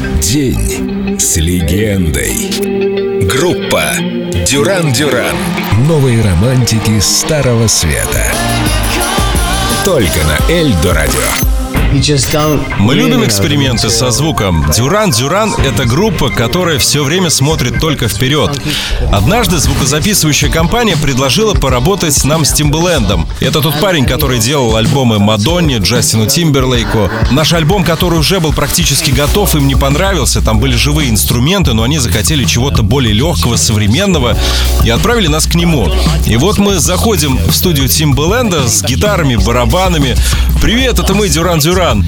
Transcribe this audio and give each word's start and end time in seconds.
День 0.00 1.18
с 1.18 1.36
легендой. 1.36 2.32
Группа 3.26 3.84
Дюран 4.46 4.92
Дюран. 4.92 5.36
Новые 5.86 6.22
романтики 6.22 6.98
Старого 7.00 7.66
Света. 7.66 8.32
Только 9.84 10.20
на 10.24 10.50
Эльдо 10.50 10.94
Радио. 10.94 11.59
Мы 12.78 12.94
любим 12.94 13.24
эксперименты 13.24 13.90
со 13.90 14.12
звуком. 14.12 14.64
Дюран 14.70 15.10
Дюран— 15.10 15.52
это 15.58 15.86
группа, 15.86 16.30
которая 16.30 16.78
все 16.78 17.02
время 17.02 17.30
смотрит 17.30 17.80
только 17.80 18.06
вперед. 18.06 18.62
Однажды 19.10 19.58
звукозаписывающая 19.58 20.50
компания 20.50 20.96
предложила 20.96 21.52
поработать 21.54 22.22
нам 22.24 22.44
с 22.44 22.52
Тимбалендом. 22.52 23.26
Это 23.40 23.60
тот 23.60 23.80
парень, 23.80 24.06
который 24.06 24.38
делал 24.38 24.76
альбомы 24.76 25.18
Мадонне, 25.18 25.78
Джастину 25.78 26.26
Тимберлейку. 26.26 27.10
Наш 27.32 27.52
альбом, 27.54 27.82
который 27.82 28.20
уже 28.20 28.38
был 28.38 28.52
практически 28.52 29.10
готов, 29.10 29.56
им 29.56 29.66
не 29.66 29.74
понравился. 29.74 30.42
Там 30.42 30.60
были 30.60 30.76
живые 30.76 31.10
инструменты, 31.10 31.72
но 31.72 31.82
они 31.82 31.98
захотели 31.98 32.44
чего-то 32.44 32.84
более 32.84 33.14
легкого, 33.14 33.56
современного 33.56 34.36
и 34.84 34.90
отправили 34.90 35.26
нас 35.26 35.46
к 35.46 35.56
нему. 35.56 35.92
И 36.24 36.36
вот 36.36 36.58
мы 36.58 36.78
заходим 36.78 37.36
в 37.36 37.52
студию 37.52 37.88
Тимбаленда 37.88 38.68
с 38.68 38.84
гитарами, 38.84 39.34
барабанами. 39.34 40.14
«Привет, 40.62 41.00
это 41.00 41.14
мы, 41.14 41.28
Дюран 41.28 41.58
Дюран». 41.58 41.79
Дюран. 41.80 42.04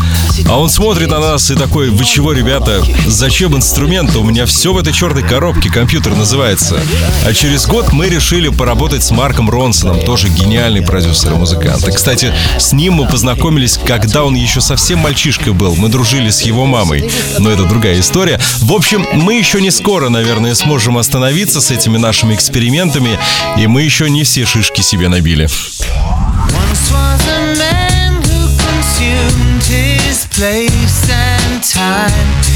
А 0.49 0.59
он 0.59 0.69
смотрит 0.69 1.09
на 1.09 1.19
нас 1.19 1.51
и 1.51 1.55
такой, 1.55 1.89
вы 1.89 2.05
чего, 2.05 2.33
ребята, 2.33 2.83
зачем 3.07 3.57
инструменты? 3.57 4.19
У 4.19 4.25
меня 4.25 4.45
все 4.45 4.73
в 4.73 4.79
этой 4.79 4.93
черной 4.93 5.23
коробке, 5.23 5.71
компьютер 5.71 6.15
называется. 6.15 6.79
А 7.27 7.33
через 7.33 7.67
год 7.67 7.91
мы 7.93 8.09
решили 8.09 8.49
поработать 8.49 9.03
с 9.03 9.11
Марком 9.11 9.49
Ронсоном, 9.49 10.01
тоже 10.01 10.29
гениальный 10.29 10.83
продюсер 10.83 11.33
и 11.33 11.37
музыкант. 11.37 11.89
И, 11.89 11.93
кстати, 11.93 12.35
с 12.59 12.73
ним 12.73 12.95
мы 12.95 13.07
познакомились, 13.07 13.79
когда 13.87 14.25
он 14.25 14.35
еще 14.35 14.61
совсем 14.61 14.99
мальчишкой 14.99 15.55
был. 15.55 15.75
Мы 15.77 15.89
дружили 15.89 16.29
с 16.29 16.43
его 16.43 16.67
мамой. 16.67 17.11
Но 17.39 17.51
это 17.51 17.65
другая 17.65 17.99
история. 17.99 18.41
В 18.59 18.73
общем, 18.73 19.07
мы 19.15 19.35
еще 19.35 19.61
не 19.63 19.71
скоро, 19.71 20.11
наверное, 20.11 20.55
сможем 20.55 20.99
остановиться 20.99 21.63
с 21.63 21.71
этими 21.71 21.97
нашими 21.97 22.35
экспериментами, 22.35 23.19
и 23.57 23.67
мы 23.67 23.83
еще 23.83 24.11
не 24.11 24.25
все 24.25 24.45
шишки 24.45 24.83
себе 24.83 25.09
набили. 25.09 25.49
Place 30.43 31.09
and 31.09 31.63
time. 31.63 32.52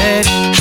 ready 0.00 0.59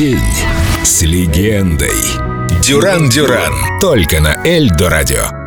День 0.00 0.16
с 0.82 1.02
легендой. 1.02 1.90
Дюран 2.62 3.10
Дюран. 3.10 3.52
Только 3.82 4.22
на 4.22 4.34
Эльдо 4.46 4.88
радио. 4.88 5.39